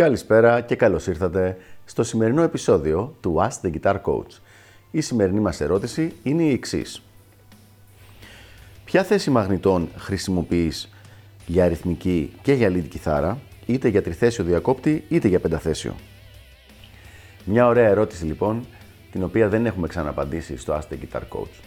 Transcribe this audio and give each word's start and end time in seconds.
Καλησπέρα 0.00 0.60
και 0.60 0.76
καλώς 0.76 1.06
ήρθατε 1.06 1.56
στο 1.84 2.02
σημερινό 2.02 2.42
επεισόδιο 2.42 3.16
του 3.20 3.36
Ask 3.38 3.66
the 3.66 3.72
Guitar 3.74 3.96
Coach. 4.02 4.38
Η 4.90 5.00
σημερινή 5.00 5.40
μας 5.40 5.60
ερώτηση 5.60 6.12
είναι 6.22 6.42
η 6.42 6.52
εξής. 6.52 7.02
Ποια 8.84 9.04
θέση 9.04 9.30
μαγνητών 9.30 9.88
χρησιμοποιείς 9.96 10.88
για 11.46 11.64
αριθμική 11.64 12.32
και 12.42 12.52
για 12.52 12.68
lead 12.68 12.84
κιθάρα, 12.88 13.38
είτε 13.66 13.88
για 13.88 14.02
τριθέσιο 14.02 14.44
διακόπτη 14.44 15.04
είτε 15.08 15.28
για 15.28 15.40
πενταθέσιο; 15.40 15.94
Μια 17.44 17.66
ωραία 17.66 17.88
ερώτηση 17.88 18.24
λοιπόν, 18.24 18.66
την 19.10 19.22
οποία 19.22 19.48
δεν 19.48 19.66
έχουμε 19.66 19.88
ξαναπαντήσει 19.88 20.56
στο 20.56 20.78
Ask 20.78 20.94
the 20.94 20.96
Guitar 20.96 21.22
Coach. 21.22 21.62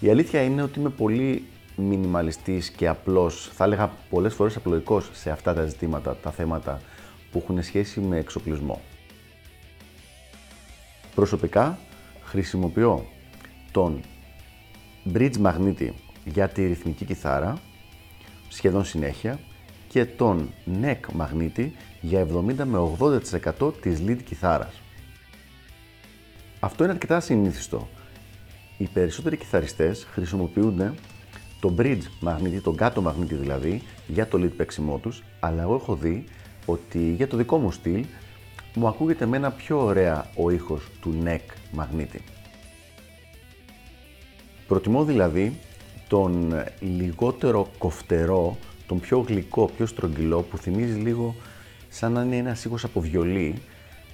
Η 0.00 0.10
αλήθεια 0.10 0.42
είναι 0.42 0.62
ότι 0.62 0.78
είμαι 0.78 0.90
πολύ 0.90 1.44
μινιμαλιστής 1.76 2.70
και 2.70 2.88
απλός, 2.88 3.50
θα 3.54 3.64
έλεγα 3.64 3.90
πολλές 4.10 4.34
φορές 4.34 4.56
απλοϊκός 4.56 5.10
σε 5.12 5.30
αυτά 5.30 5.54
τα 5.54 5.64
ζητήματα, 5.64 6.16
τα 6.22 6.30
θέματα 6.30 6.80
που 7.32 7.38
έχουν 7.42 7.62
σχέση 7.62 8.00
με 8.00 8.18
εξοπλισμό. 8.18 8.80
Προσωπικά 11.14 11.78
χρησιμοποιώ 12.24 13.06
τον 13.72 14.00
bridge 15.14 15.36
μαγνήτη 15.36 15.94
για 16.24 16.48
τη 16.48 16.66
ρυθμική 16.66 17.04
κιθάρα 17.04 17.58
σχεδόν 18.48 18.84
συνέχεια 18.84 19.38
και 19.88 20.04
τον 20.04 20.50
neck 20.82 21.12
μαγνήτη 21.12 21.74
για 22.00 22.26
70 22.26 22.54
με 22.64 22.96
80% 23.60 23.72
της 23.80 24.02
lead 24.06 24.18
κιθάρας. 24.24 24.80
Αυτό 26.60 26.84
είναι 26.84 26.92
αρκετά 26.92 27.20
συνήθιστο. 27.20 27.88
Οι 28.78 28.88
περισσότεροι 28.92 29.36
κιθαριστές 29.36 30.06
χρησιμοποιούν 30.10 30.94
το 31.60 31.74
bridge 31.78 32.02
μαγνήτη, 32.20 32.60
τον 32.60 32.76
κάτω 32.76 33.02
μαγνήτη 33.02 33.34
δηλαδή, 33.34 33.82
για 34.06 34.28
το 34.28 34.38
lead 34.42 34.56
παίξιμό 34.56 34.98
τους, 34.98 35.22
αλλά 35.40 35.62
εγώ 35.62 35.74
έχω 35.74 35.94
δει 35.94 36.24
ότι 36.70 37.12
για 37.16 37.28
το 37.28 37.36
δικό 37.36 37.56
μου 37.58 37.70
στυλ 37.70 38.04
μου 38.74 38.88
ακούγεται 38.88 39.26
με 39.26 39.36
ένα 39.36 39.50
πιο 39.50 39.84
ωραία 39.84 40.30
ο 40.36 40.50
ήχος 40.50 40.88
του 41.00 41.22
neck 41.24 41.40
μαγνήτη. 41.72 42.20
Προτιμώ 44.66 45.04
δηλαδή 45.04 45.58
τον 46.08 46.54
λιγότερο 46.80 47.68
κοφτερό, 47.78 48.56
τον 48.86 49.00
πιο 49.00 49.18
γλυκό, 49.18 49.70
πιο 49.76 49.86
στρογγυλό 49.86 50.42
που 50.42 50.58
θυμίζει 50.58 50.98
λίγο 50.98 51.34
σαν 51.88 52.12
να 52.12 52.22
είναι 52.22 52.36
ένας 52.36 52.64
ήχος 52.64 52.84
από 52.84 53.00
βιολί, 53.00 53.62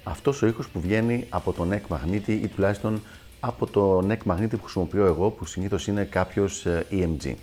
αυτός 0.03 0.41
ο 0.41 0.47
ήχος 0.47 0.67
που 0.69 0.79
βγαίνει 0.79 1.25
από 1.29 1.53
τον 1.53 1.73
neck 1.73 1.87
μαγνήτη 1.87 2.33
ή 2.33 2.47
τουλάχιστον 2.47 3.01
από 3.39 3.67
το 3.67 3.97
neck 4.09 4.23
μαγνήτη 4.25 4.55
που 4.55 4.63
χρησιμοποιώ 4.63 5.05
εγώ 5.05 5.29
που 5.29 5.45
συνήθως 5.45 5.87
είναι 5.87 6.03
κάποιος 6.03 6.65
ε, 6.65 6.85
EMG. 6.91 7.33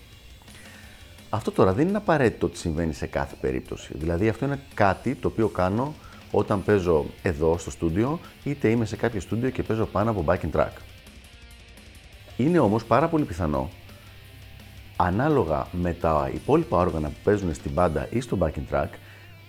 Αυτό 1.34 1.50
τώρα 1.50 1.72
δεν 1.72 1.88
είναι 1.88 1.97
απαραίτητο 1.97 2.47
ότι 2.47 2.58
συμβαίνει 2.58 2.92
σε 2.92 3.06
κάθε 3.06 3.34
περίπτωση. 3.41 3.92
Δηλαδή 3.94 4.28
αυτό 4.28 4.44
είναι 4.44 4.61
κάτι 4.75 5.14
το 5.14 5.28
οποίο 5.28 5.48
κάνω 5.48 5.94
όταν 6.30 6.64
παίζω 6.64 7.06
εδώ 7.22 7.58
στο 7.58 7.70
στούντιο 7.70 8.20
είτε 8.44 8.69
είμαι 8.69 8.84
σε 8.84 8.97
κάποιο 8.97 9.20
στούντιο 9.20 9.50
και 9.50 9.62
παίζω 9.62 9.84
πάνω 9.84 10.11
από 10.11 10.24
backing 10.27 10.50
track. 10.56 10.72
Είναι 12.36 12.58
όμως 12.58 12.84
πάρα 12.84 13.08
πολύ 13.08 13.24
πιθανό 13.24 13.70
ανάλογα 14.97 15.66
με 15.72 15.92
τα 15.92 16.30
υπόλοιπα 16.34 16.77
όργανα 16.77 17.08
που 17.08 17.19
παίζουν 17.24 17.55
στην 17.55 17.70
μπάντα 17.72 18.06
ή 18.11 18.20
στο 18.20 18.39
backing 18.41 18.74
track 18.74 18.89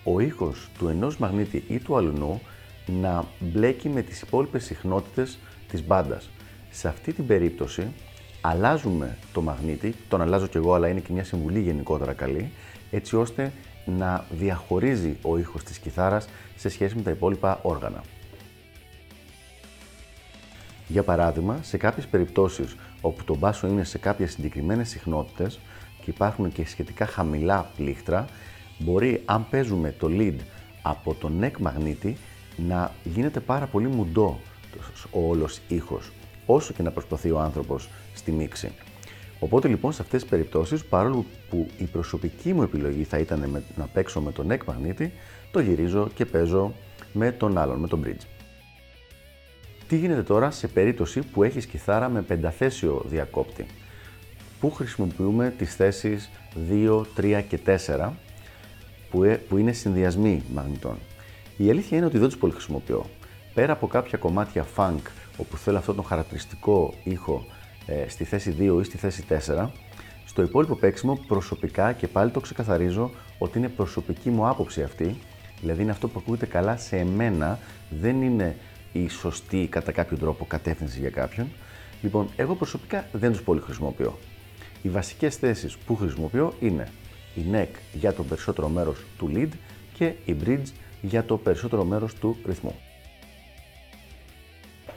ο 0.04 0.20
ήχος 0.20 0.70
του 0.78 0.88
ενός 0.88 1.18
μαγνήτη 1.18 1.64
ή 1.68 1.80
του 1.80 1.98
αλουνού 1.98 2.42
να 3.02 3.26
μπλέκει 3.40 3.90
με 3.90 4.02
τις 4.02 4.22
υπόλοιπες 4.22 4.64
συχνότητες 4.64 5.40
της 5.70 5.86
μπάντας. 5.86 6.30
Σε 6.72 6.88
αυτή 6.88 7.14
την 7.14 7.28
περίπτωση 7.28 7.88
αλλάζουμε 8.46 9.18
το 9.34 9.42
μαγνήτη, 9.42 9.96
τον 10.10 10.22
αλλάζω 10.22 10.48
κι 10.48 10.58
εγώ 10.58 10.74
αλλά 10.74 10.88
είναι 10.88 11.00
και 11.00 11.14
μια 11.14 11.24
συμβουλή 11.24 11.60
γενικότερα 11.60 12.14
καλή, 12.14 12.52
έτσι 12.92 13.16
ώστε 13.16 13.52
να 13.86 14.26
διαχωρίζει 14.30 15.18
ο 15.22 15.38
ήχος 15.38 15.64
της 15.64 15.78
κιθάρας 15.78 16.28
σε 16.56 16.70
σχέση 16.70 16.96
με 16.96 17.02
τα 17.02 17.12
υπόλοιπα 17.12 17.60
όργανα. 17.62 18.04
Για 20.88 21.04
παράδειγμα, 21.04 21.60
σε 21.62 21.78
κάποιες 21.78 22.06
περιπτώσεις 22.06 22.76
όπου 23.02 23.24
το 23.24 23.36
μπάσο 23.36 23.68
είναι 23.68 23.84
σε 23.84 23.98
κάποιες 23.98 24.32
συγκεκριμένες 24.32 24.90
συχνότητες 24.90 25.60
και 26.02 26.10
υπάρχουν 26.10 26.52
και 26.52 26.66
σχετικά 26.66 27.06
χαμηλά 27.06 27.72
πλήκτρα, 27.78 28.26
μπορεί 28.80 29.22
αν 29.26 29.46
παίζουμε 29.50 29.96
το 30.00 30.08
lead 30.12 30.36
από 30.82 31.14
το 31.14 31.32
neck 31.42 31.58
μαγνήτη 31.60 32.18
να 32.56 32.92
γίνεται 33.04 33.40
πάρα 33.40 33.66
πολύ 33.66 33.88
μουντό 33.88 34.40
ο 35.12 35.28
όλος 35.30 35.60
ήχος, 35.68 36.12
όσο 36.46 36.74
και 36.74 36.84
να 36.84 36.92
προσπαθεί 36.92 37.32
ο 37.32 37.40
άνθρωπος 37.40 37.90
στη 38.14 38.32
μίξη. 38.32 38.72
Οπότε 39.40 39.68
λοιπόν 39.68 39.92
σε 39.94 40.02
αυτές 40.02 40.22
τις 40.22 40.30
περιπτώσεις, 40.30 40.86
παρόλο 40.86 41.26
που 41.50 41.68
η 41.78 41.84
προσωπική 41.84 42.54
μου 42.54 42.62
επιλογή 42.62 43.04
θα 43.04 43.18
ήταν 43.18 43.64
να 43.76 43.86
παίξω 43.86 44.22
με 44.22 44.32
τον 44.32 44.48
neck 44.52 44.64
μαγνήτη, 44.66 45.14
το 45.52 45.60
γυρίζω 45.60 46.10
και 46.16 46.26
παίζω 46.26 46.74
με 47.14 47.32
τον 47.32 47.58
άλλον, 47.58 47.80
με 47.80 47.88
τον 47.88 48.04
bridge. 48.06 48.26
Τι 49.88 49.98
γίνεται 49.98 50.24
τώρα 50.24 50.52
σε 50.52 50.68
περίπτωση 50.68 51.20
που 51.20 51.44
έχεις 51.44 51.66
κιθάρα 51.66 52.10
με 52.10 52.22
πενταθέσιο 52.22 53.06
διακόπτη, 53.06 53.66
που 54.60 54.72
χρησιμοποιούμε 54.72 55.54
τις 55.58 55.76
θέσεις 55.76 56.30
2, 56.70 57.06
3 57.18 57.42
και 57.48 57.60
4, 57.66 58.10
που 59.12 59.24
ε, 59.24 59.42
είναι 59.58 59.72
συνδυασμοί 59.72 60.44
μαγνητών; 60.54 60.98
Η 61.58 61.70
αλήθεια 61.70 61.98
είναι 61.98 62.06
ότι 62.06 62.18
δεν 62.18 62.28
τους 62.28 62.38
πολύ 62.38 62.54
χρησιμοποιώ. 62.54 63.06
Πέρα 63.54 63.74
από 63.74 63.88
κάποια 63.88 64.18
κομμάτια 64.18 64.66
funk, 64.76 65.02
όπου 65.38 65.58
θέλω 65.58 65.78
αυτό 65.78 65.94
τον 65.94 66.06
χαρακτηριστικό 66.06 66.94
ήχο 67.04 67.46
ε, 67.86 68.10
στη 68.10 68.24
θέση 68.24 68.56
2 68.60 68.80
ή 68.82 68.84
στη 68.84 68.98
θέση 68.98 69.24
4, 69.30 69.68
στο 70.26 70.42
υπόλοιπο 70.42 70.76
παίξιμο 70.76 71.20
προσωπικά 71.28 71.94
και 71.94 72.08
πάλι 72.08 72.32
το 72.32 72.40
ξεκαθαρίζω 72.40 73.12
ότι 73.38 73.58
είναι 73.58 73.70
προσωπική 73.70 74.30
μου 74.30 74.48
άποψη 74.48 74.84
αυτή, 74.84 75.16
δηλαδή 75.62 75.82
είναι 75.82 75.92
αυτό 75.92 76.08
που 76.08 76.20
ακούγεται 76.20 76.46
καλά 76.46 76.78
σε 76.78 76.98
εμένα, 76.98 77.60
δεν 77.90 78.22
είναι 78.22 78.56
η 78.94 79.10
σωστή 79.10 79.68
κατά 79.68 79.92
κάποιο 79.92 80.18
τρόπο 80.18 80.46
κατεύθυνση 80.46 81.00
για 81.00 81.10
κάποιον. 81.10 81.48
Λοιπόν, 82.02 82.30
εγώ 82.36 82.56
προσωπικά 82.56 83.06
δεν 83.12 83.32
τους 83.32 83.42
πολύ 83.42 83.60
χρησιμοποιώ. 83.60 84.18
Οι 84.82 84.90
βασικές 84.90 85.36
θέσεις 85.36 85.78
που 85.78 85.96
χρησιμοποιώ 85.96 86.54
είναι 86.60 86.88
η 87.36 87.42
neck 87.54 87.70
για 87.94 88.14
το 88.14 88.24
περισσότερο 88.24 88.70
μέρος 88.70 89.04
του 89.18 89.32
lead 89.36 89.50
και 89.94 90.14
η 90.26 90.36
bridge 90.46 90.68
για 91.02 91.24
το 91.24 91.38
περισσότερο 91.38 91.84
μέρος 91.84 92.14
του 92.14 92.38
ρυθμού. 92.46 92.76